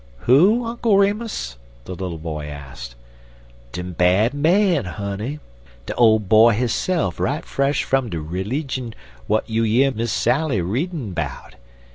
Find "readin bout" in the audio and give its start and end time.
10.59-11.53